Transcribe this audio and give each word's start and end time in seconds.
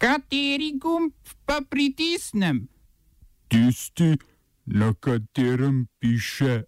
Kateri 0.00 0.78
gumb 0.80 1.12
pa 1.44 1.60
pritisnem? 1.60 2.68
Tisti, 3.48 4.16
na 4.64 4.94
katerem 5.00 5.88
piše 5.98 6.62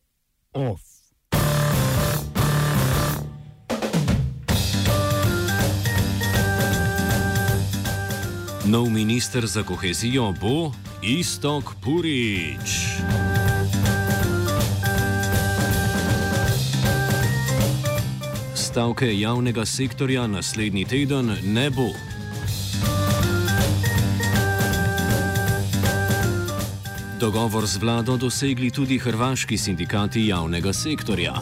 OF. 0.53 0.81
Nov 8.65 8.91
minister 8.91 9.47
za 9.47 9.63
kohezijo 9.63 10.35
bo 10.41 10.73
Istok 11.03 11.73
Purič. 11.85 13.01
Stavke 18.55 19.19
javnega 19.19 19.65
sektorja 19.67 20.27
naslednji 20.27 20.85
teden 20.85 21.37
ne 21.45 21.71
bo. 21.71 21.89
Dogovor 27.23 27.63
z 27.71 27.79
vlado 27.79 28.17
dosegli 28.19 28.71
tudi 28.75 28.99
hrvaški 28.99 29.55
sindikati 29.55 30.27
javnega 30.27 30.73
sektorja. 30.75 31.39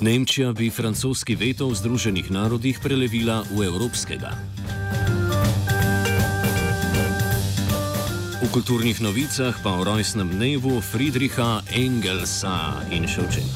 Nemčija 0.00 0.52
bi 0.56 0.70
francoski 0.72 1.36
veto 1.36 1.68
v 1.68 1.76
Združenih 1.76 2.32
narodih 2.32 2.80
prelevila 2.80 3.44
v 3.52 3.68
evropskega. 3.68 4.32
V 8.40 8.48
kulturnih 8.56 9.04
novicah 9.04 9.52
pa 9.60 9.76
o 9.76 9.84
rojstnem 9.84 10.32
dnevu 10.32 10.80
Friedricha 10.80 11.60
Engelsa 11.76 12.88
in 12.88 13.04
še 13.04 13.20
v 13.20 13.28
čem. 13.36 13.48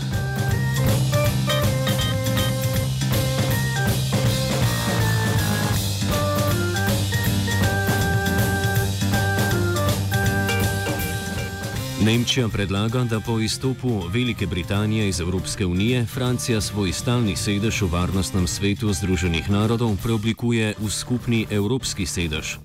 Nemčija 12.05 12.49
predlaga, 12.49 13.05
da 13.05 13.21
po 13.21 13.41
izstopu 13.41 14.03
Velike 14.09 14.47
Britanije 14.47 15.09
iz 15.09 15.21
Evropske 15.21 15.67
unije 15.67 16.07
Francija 16.07 16.61
svoj 16.61 16.93
stalni 16.93 17.37
sedež 17.37 17.83
v 17.83 17.89
Varnostnem 17.93 18.47
svetu 18.47 18.93
Združenih 18.93 19.51
narodov 19.51 19.97
preoblikuje 20.03 20.75
v 20.79 20.91
skupni 20.91 21.47
evropski 21.51 22.07
sedež. 22.07 22.59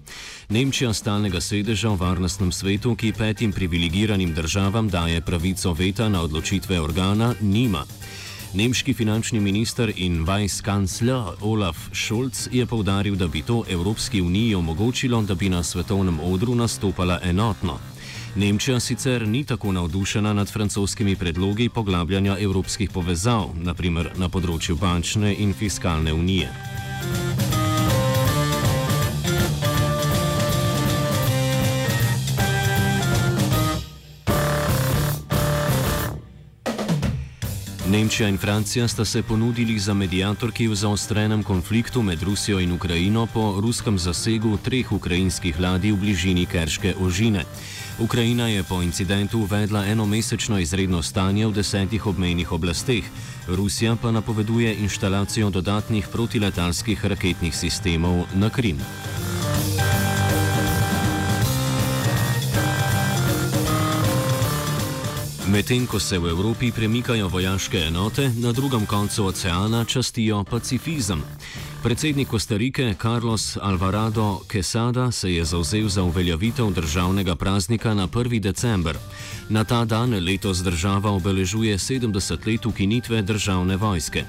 Nemčija 0.50 0.94
stalnega 0.94 1.42
sedeža 1.42 1.90
v 1.90 2.04
Varnostnem 2.04 2.52
svetu, 2.52 2.96
ki 2.96 3.14
petim 3.14 3.52
privilegiranim 3.56 4.34
državam 4.34 4.90
daje 4.90 5.22
pravico 5.22 5.74
veta 5.74 6.10
na 6.10 6.22
odločitve 6.22 6.82
organa, 6.82 7.34
nima. 7.42 7.86
Nemški 8.54 8.94
finančni 8.94 9.40
minister 9.40 9.94
in 9.96 10.26
vice-kancler 10.28 11.38
Olaf 11.42 11.78
Scholz 11.94 12.50
je 12.52 12.66
povdaril, 12.66 13.16
da 13.16 13.28
bi 13.28 13.42
to 13.42 13.64
Evropski 13.70 14.22
uniji 14.22 14.56
omogočilo, 14.56 15.22
da 15.22 15.36
bi 15.36 15.50
na 15.50 15.64
svetovnem 15.64 16.20
odru 16.20 16.56
nastopala 16.56 17.20
enotno. 17.24 17.80
Nemčija 18.36 18.80
sicer 18.80 19.28
ni 19.28 19.44
tako 19.44 19.72
navdušena 19.72 20.34
nad 20.34 20.52
francoskimi 20.52 21.16
predlogi 21.16 21.70
poglabljanja 21.70 22.38
evropskih 22.40 22.90
povezav, 22.90 23.50
naprimer 23.56 24.12
na 24.18 24.30
področju 24.30 24.76
bančne 24.76 25.36
in 25.40 25.54
fiskalne 25.54 26.14
unije. 26.14 26.81
Nemčija 37.92 38.30
in 38.30 38.38
Francija 38.38 38.88
sta 38.88 39.06
se 39.06 39.24
ponudili 39.24 39.80
za 39.80 39.94
medijatorki 39.94 40.68
v 40.68 40.76
zaostrenem 40.76 41.44
konfliktu 41.44 42.02
med 42.02 42.24
Rusijo 42.24 42.60
in 42.60 42.72
Ukrajino 42.72 43.26
po 43.34 43.60
ruskem 43.62 44.00
zasegu 44.00 44.58
treh 44.58 44.92
ukrajinskih 44.92 45.60
ladij 45.60 45.92
v 45.92 45.98
bližini 45.98 46.46
Kerške 46.46 46.96
ožine. 47.02 47.44
Ukrajina 48.00 48.48
je 48.48 48.64
po 48.64 48.82
incidentu 48.82 49.40
uvedla 49.40 49.86
enomesečno 49.86 50.60
izredno 50.60 51.02
stanje 51.04 51.48
v 51.48 51.52
desetih 51.52 52.08
obmejnih 52.08 52.52
oblasteh, 52.52 53.04
Rusija 53.48 53.96
pa 54.02 54.12
napoveduje 54.12 54.76
inštalacijo 54.76 55.50
dodatnih 55.50 56.08
protiletalskih 56.08 57.06
raketnih 57.06 57.56
sistemov 57.56 58.24
na 58.34 58.50
Krim. 58.50 58.80
Medtem 65.52 65.84
ko 65.84 66.00
se 66.00 66.16
v 66.20 66.32
Evropi 66.32 66.72
premikajo 66.72 67.28
vojaške 67.28 67.78
enote, 67.78 68.32
na 68.40 68.52
drugem 68.52 68.86
koncu 68.86 69.26
oceana 69.26 69.86
častijo 69.86 70.44
pacifizem. 70.44 71.24
Predsednik 71.84 72.28
Kostarike 72.28 72.96
Carlos 73.02 73.58
Alvarado 73.62 74.40
Quesada 74.48 75.12
se 75.12 75.34
je 75.34 75.46
zauzel 75.46 75.88
za 75.90 76.04
uveljavitev 76.04 76.72
državnega 76.72 77.36
praznika 77.36 77.94
na 77.94 78.08
1. 78.08 78.40
december. 78.40 78.98
Na 79.50 79.64
ta 79.64 79.86
dan 79.86 80.14
letos 80.14 80.58
država 80.58 81.12
obeležuje 81.12 81.78
70 81.78 82.48
let 82.48 82.66
ukinitve 82.66 83.22
državne 83.22 83.76
vojske. 83.76 84.24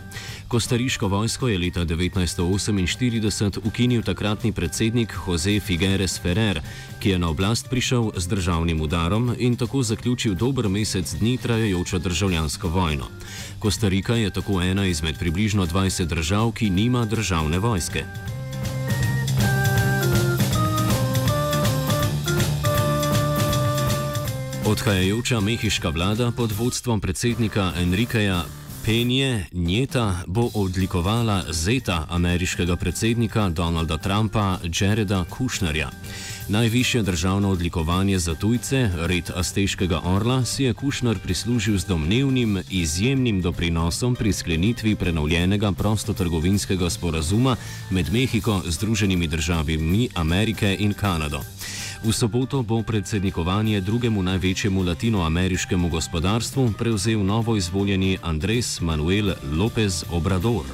Kostariško 0.49 1.09
vojsko 1.09 1.49
je 1.49 1.59
leta 1.59 1.85
1948 1.85 3.59
ukinil 3.65 4.03
takratni 4.03 4.53
predsednik 4.53 5.15
Jose 5.27 5.61
Figueres 5.61 6.21
Ferrer, 6.21 6.61
ki 7.01 7.11
je 7.11 7.19
na 7.19 7.29
oblast 7.29 7.71
prišel 7.71 8.11
z 8.17 8.29
državnim 8.29 8.81
udarom 8.81 9.35
in 9.39 9.57
tako 9.57 9.83
zaključil 9.83 10.35
dober 10.35 10.69
mesec 10.69 11.12
dni 11.21 11.37
trajajočo 11.39 11.99
državljansko 11.99 12.69
vojno. 12.69 13.09
Kostarika 13.59 14.15
je 14.15 14.31
tako 14.31 14.63
ena 14.63 14.87
izmed 14.87 15.19
približno 15.19 15.67
20 15.67 16.05
držav, 16.05 16.53
ki 16.53 16.71
nima 16.71 17.05
državne 17.05 17.59
vojske. 17.59 18.05
Odhajajoča 24.67 25.41
mehiška 25.41 25.89
vlada 25.89 26.31
pod 26.37 26.53
vodstvom 26.53 27.01
predsednika 27.01 27.73
Enrikeja 27.77 28.45
Penje 28.85 29.45
Njeta 29.53 30.23
bo 30.27 30.51
odlikovala 30.55 31.45
zeta 31.51 32.07
ameriškega 32.11 32.77
predsednika 32.77 33.49
Donalda 33.49 33.99
Trumpa 33.99 34.59
Jareda 34.81 35.25
Kushnerja. 35.31 35.91
Najvišje 36.49 37.03
državno 37.03 37.51
odlikovanje 37.51 38.19
za 38.19 38.35
tujce, 38.35 38.91
red 38.97 39.31
Asteškega 39.37 40.01
orla, 40.05 40.45
si 40.45 40.65
je 40.65 40.75
Kushner 40.75 41.19
prislužil 41.19 41.79
z 41.79 41.85
domnevnim 41.85 42.63
izjemnim 42.71 43.41
doprinosom 43.43 44.15
pri 44.15 44.33
sklenitvi 44.33 44.95
prenovljenega 44.95 45.73
prostotrgovinskega 45.73 46.91
sporazuma 46.91 47.57
med 47.91 48.13
Mehiko, 48.13 48.63
Združenimi 48.67 49.27
državami 49.27 50.09
Amerike 50.15 50.77
in 50.81 50.93
Kanado. 50.93 51.41
V 52.03 52.11
soboto 52.11 52.67
bo 52.67 52.83
predsednikovanje 52.83 53.81
drugemu 53.81 54.23
največjemu 54.23 54.83
latinoameriškemu 54.83 55.89
gospodarstvu 55.89 56.75
prevzel 56.79 57.23
novo 57.25 57.57
izvoljeni 57.57 58.19
Andres 58.23 58.81
Manuel 58.81 59.39
López 59.55 60.05
Obrador. 60.11 60.67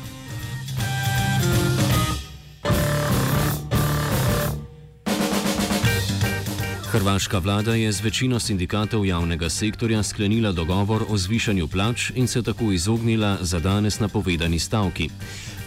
Hrvaška 6.89 7.39
vlada 7.39 7.75
je 7.75 7.93
z 7.93 8.01
večino 8.01 8.41
sindikatov 8.41 9.07
javnega 9.07 9.51
sektorja 9.51 10.03
sklenila 10.03 10.53
dogovor 10.53 11.05
o 11.09 11.17
zvišanju 11.17 11.69
plač 11.69 12.11
in 12.15 12.27
se 12.27 12.43
tako 12.43 12.73
izognila 12.73 13.39
za 13.41 13.61
danes 13.61 14.01
napovedani 14.01 14.59
stavki. 14.59 15.11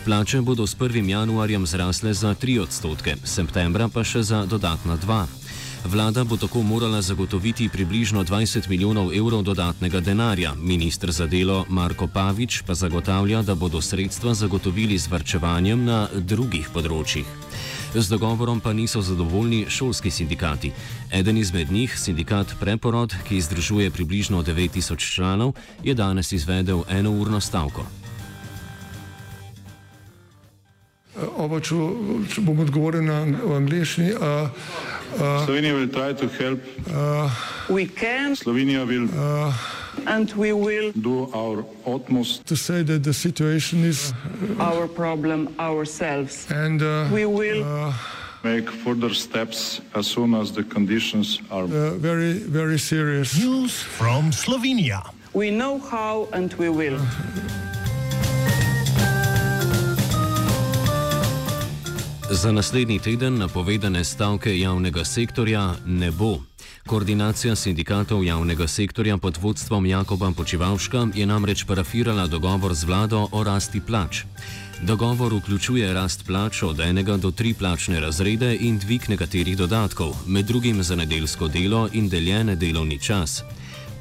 Plače 0.05 0.41
bodo 0.41 0.67
s 0.67 0.78
1. 0.78 1.09
januarjem 1.09 1.66
zrasle 1.66 2.13
za 2.13 2.35
3 2.35 2.59
odstotke, 2.61 3.16
septembra 3.23 3.88
pa 3.93 4.03
še 4.03 4.23
za 4.23 4.45
dodatna 4.45 4.97
2. 4.97 5.41
Vlada 5.86 6.24
bo 6.24 6.38
tako 6.38 6.62
morala 6.62 7.02
zagotoviti 7.02 7.69
približno 7.69 8.24
20 8.24 8.69
milijonov 8.69 9.14
evrov 9.14 9.42
dodatnega 9.42 10.00
denarja. 10.00 10.53
Ministr 10.56 11.12
za 11.12 11.28
delo 11.28 11.66
Marko 11.69 12.08
Pavič 12.08 12.62
pa 12.68 12.74
zagotavlja, 12.74 13.41
da 13.41 13.55
bodo 13.55 13.82
sredstva 13.82 14.34
zagotovili 14.34 14.97
z 14.97 15.08
vrčevanjem 15.08 15.85
na 15.85 16.08
drugih 16.14 16.70
področjih. 16.73 17.26
Z 17.96 18.08
dogovorom 18.08 18.61
pa 18.61 18.73
niso 18.73 19.02
zadovoljni 19.02 19.66
šolski 19.70 20.11
sindikati. 20.11 20.72
Eden 21.11 21.38
izmed 21.38 21.72
njih, 21.72 21.97
sindikat 22.00 22.53
Preporod, 22.59 23.16
ki 23.28 23.41
združuje 23.41 23.91
približno 23.91 24.44
9000 24.44 25.16
članov, 25.16 25.53
je 25.84 25.94
danes 25.94 26.32
izvedel 26.32 26.84
enourno 26.90 27.41
stavko. 27.41 27.85
Oba, 31.38 31.59
če, 31.59 31.76
bom 32.46 32.59
odgovoril 32.59 33.03
na 33.03 33.26
angliški. 33.58 34.14
Uh, 35.13 35.46
Slovenija 35.46 35.73
will 35.73 35.87
try 35.90 36.13
to 36.13 36.28
help. 36.28 36.59
Uh, 36.93 37.29
we 37.69 37.85
can 37.85 38.35
Slovenia 38.35 38.85
will 38.87 39.08
uh, 39.19 39.53
and 40.08 40.31
we 40.34 40.53
will 40.53 40.91
do 40.93 41.29
our 41.34 41.66
utmost 41.85 42.46
To 42.47 42.55
say 42.55 42.81
that 42.84 43.03
the 43.03 43.13
situation 43.13 43.84
is 43.84 44.13
our 44.59 44.87
problem 44.87 45.53
ourselves. 45.59 46.47
and 46.49 46.81
uh, 46.81 47.09
We 47.11 47.25
will 47.25 47.93
make 48.43 48.69
further 48.69 49.13
steps 49.13 49.81
as 49.93 50.08
soon 50.08 50.34
as 50.34 50.52
the 50.52 50.63
conditions 50.63 51.40
are 51.52 51.66
uh, 51.66 51.91
very 51.97 52.34
very 52.34 52.79
serious. 52.79 53.37
News 53.37 53.73
from 53.81 54.31
Slovenia. 54.31 55.02
We 55.34 55.52
know 55.52 55.78
how 55.79 56.28
and 56.34 56.53
we 56.55 56.69
will. 56.69 56.99
Za 62.33 62.51
naslednji 62.51 62.99
teden 62.99 63.37
napovedane 63.37 64.03
stavke 64.03 64.59
javnega 64.59 65.05
sektorja 65.05 65.75
ne 65.85 66.11
bo. 66.11 66.37
Koordinacija 66.87 67.55
sindikatov 67.55 68.23
javnega 68.23 68.67
sektorja 68.67 69.17
pod 69.17 69.37
vodstvom 69.41 69.85
Jakoba 69.85 70.31
Počivalška 70.37 71.07
je 71.16 71.25
namreč 71.25 71.66
parafirala 71.67 72.28
dogovor 72.28 72.73
z 72.73 72.83
vlado 72.83 73.28
o 73.31 73.43
rasti 73.43 73.81
plač. 73.87 74.23
Dogovor 74.81 75.33
vključuje 75.33 75.93
rast 75.93 76.25
plač 76.28 76.63
od 76.63 76.79
enega 76.79 77.17
do 77.17 77.31
tri 77.31 77.53
plačne 77.53 77.99
razrede 77.99 78.55
in 78.55 78.79
dvig 78.79 79.09
nekaterih 79.09 79.57
dodatkov, 79.57 80.16
med 80.28 80.45
drugim 80.45 80.83
za 80.83 80.95
nedelsko 80.95 81.47
delo 81.47 81.89
in 81.93 82.09
deljene 82.09 82.55
delovni 82.55 82.99
čas. 82.99 83.43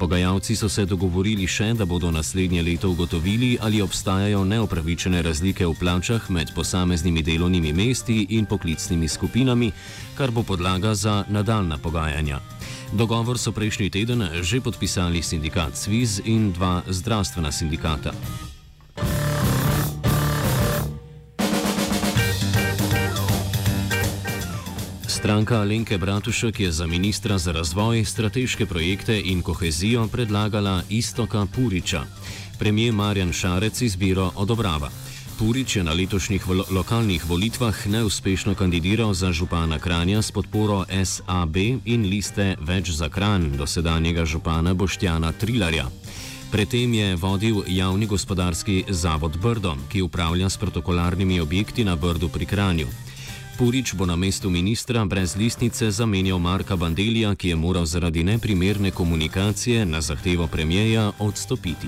Pogajalci 0.01 0.55
so 0.55 0.65
se 0.69 0.81
dogovorili 0.89 1.45
še, 1.45 1.75
da 1.77 1.85
bodo 1.85 2.09
naslednje 2.11 2.63
leto 2.65 2.89
ugotovili, 2.89 3.51
ali 3.61 3.83
obstajajo 3.85 4.41
neopravičene 4.49 5.21
razlike 5.21 5.67
v 5.67 5.75
plačah 5.77 6.25
med 6.33 6.49
posameznimi 6.55 7.21
delovnimi 7.21 7.69
mesti 7.73 8.25
in 8.33 8.49
poklicnimi 8.49 9.07
skupinami, 9.07 9.69
kar 10.17 10.33
bo 10.33 10.41
podlaga 10.43 10.95
za 10.97 11.21
nadaljna 11.29 11.77
pogajanja. 11.77 12.41
Dogovor 12.97 13.37
so 13.37 13.53
prejšnji 13.53 13.89
teden 13.93 14.25
že 14.41 14.61
podpisali 14.61 15.21
sindikat 15.21 15.77
Sviz 15.77 16.17
in 16.25 16.49
dva 16.51 16.81
zdravstvena 16.89 17.51
sindikata. 17.51 18.50
Stranka 25.11 25.59
Alenke 25.59 25.97
Bratušek 25.97 26.59
je 26.59 26.71
za 26.71 26.87
ministra 26.87 27.37
za 27.37 27.51
razvoj, 27.51 28.05
strateške 28.05 28.65
projekte 28.65 29.21
in 29.25 29.41
kohezijo 29.41 30.07
predlagala 30.07 30.83
Istoka 30.89 31.45
Puriča. 31.55 32.03
Premijer 32.59 32.93
Marjan 32.93 33.33
Šarec 33.33 33.81
izbiro 33.81 34.31
odobrava. 34.35 34.89
Purič 35.39 35.75
je 35.75 35.83
na 35.83 35.93
letošnjih 35.93 36.47
vo 36.47 36.63
lokalnih 36.69 37.29
volitvah 37.29 37.87
neuspešno 37.87 38.55
kandidiral 38.55 39.13
za 39.13 39.31
župana 39.31 39.79
Kranja 39.79 40.21
s 40.21 40.31
podporo 40.31 40.85
SAB 41.03 41.57
in 41.85 42.07
liste 42.07 42.55
Več 42.59 42.89
za 42.89 43.09
Kran 43.09 43.51
dosedanjega 43.57 44.25
župana 44.25 44.73
Boštjana 44.73 45.31
Trilarja. 45.31 45.89
Predtem 46.51 46.93
je 46.93 47.15
vodil 47.15 47.63
javni 47.67 48.05
gospodarski 48.05 48.83
zavod 48.89 49.37
Brdo, 49.37 49.75
ki 49.89 50.01
upravlja 50.01 50.49
s 50.49 50.57
protokolarnimi 50.57 51.39
objekti 51.39 51.83
na 51.83 51.95
Brdu 51.95 52.29
pri 52.29 52.45
Kranju. 52.45 52.87
Purič 53.57 53.93
bo 53.93 54.05
na 54.05 54.15
mestu 54.15 54.49
ministra 54.49 55.05
brez 55.05 55.35
listnice 55.35 55.91
zamenjal 55.91 56.39
Marka 56.39 56.75
Bandelija, 56.75 57.35
ki 57.35 57.49
je 57.49 57.55
moral 57.55 57.85
zaradi 57.85 58.23
neprimerne 58.23 58.91
komunikacije 58.91 59.85
na 59.85 60.01
zahtevo 60.01 60.47
premijeja 60.47 61.11
odstopiti. 61.19 61.87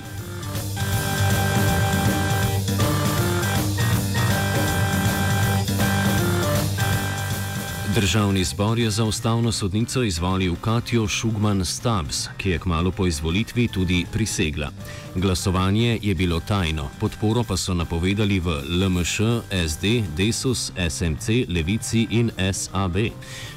Državni 7.96 8.44
zbor 8.44 8.80
je 8.80 8.90
za 8.90 9.04
ustavno 9.04 9.52
sodnico 9.52 10.04
izvolil 10.04 10.56
Katijo 10.56 11.08
Šugman 11.08 11.66
Stabs, 11.66 12.28
ki 12.38 12.50
je 12.50 12.60
kmalo 12.60 12.92
po 12.92 13.08
izvolitvi 13.08 13.68
tudi 13.68 14.06
prisegla. 14.14 14.72
Glasovanje 15.16 16.00
je 16.02 16.16
bilo 16.16 16.40
tajno, 16.40 16.90
podporo 17.00 17.44
pa 17.44 17.58
so 17.58 17.74
napovedali 17.74 18.40
v 18.40 18.50
LMŠ, 18.70 19.20
SD, 19.68 19.86
Desus, 20.18 20.72
SMC, 20.90 21.30
Levici 21.50 22.08
in 22.10 22.32
SAB. 22.54 22.98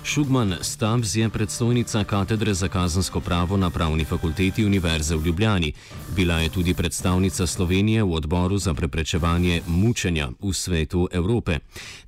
Šugman 0.04 0.54
Stabs 0.60 1.14
je 1.14 1.28
predstojnica 1.28 2.04
katedre 2.04 2.54
za 2.54 2.68
kazansko 2.68 3.20
pravo 3.20 3.56
na 3.56 3.70
Pravni 3.70 4.04
fakulteti 4.04 4.64
Univerze 4.66 5.16
v 5.16 5.26
Ljubljani. 5.26 5.72
Bila 6.16 6.34
je 6.34 6.48
tudi 6.48 6.74
predstavnica 6.74 7.46
Slovenije 7.46 8.02
v 8.02 8.12
odboru 8.12 8.58
za 8.58 8.74
preprečevanje 8.74 9.62
mučenja 9.66 10.28
v 10.40 10.52
svetu 10.52 11.08
Evrope. 11.12 11.58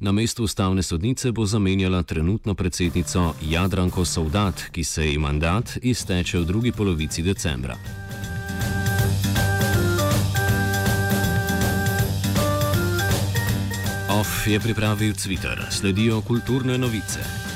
Na 0.00 0.12
mestu 0.12 0.44
ustavne 0.44 0.82
sodnice 0.82 1.32
bo 1.32 1.46
zamenjala 1.46 2.02
trenutno 2.02 2.17
predsednico 2.54 3.34
Jadranko 3.42 4.04
Saudat, 4.04 4.62
ki 4.72 4.84
se 4.84 5.06
ji 5.06 5.18
mandat 5.18 5.78
izteče 5.82 6.38
v 6.38 6.44
drugi 6.44 6.72
polovici 6.72 7.22
decembra. 7.22 7.76
OF 14.08 14.46
je 14.46 14.60
pripravil 14.60 15.14
Twitter, 15.14 15.66
sledijo 15.70 16.20
kulturne 16.20 16.78
novice. 16.78 17.47